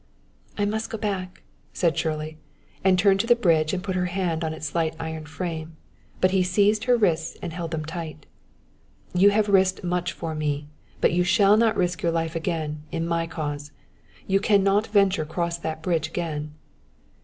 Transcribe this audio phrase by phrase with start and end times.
[0.57, 1.43] "I must go back,"
[1.73, 2.39] said Shirley,
[2.83, 5.77] and turned to the bridge and put her hand on its slight iron frame;
[6.19, 8.25] but he seized her wrists and held them tight.
[9.13, 10.65] "You have risked much for me,
[11.01, 13.73] but you shall not risk your life again, in my cause.
[14.25, 16.55] You can not venture cross that bridge again."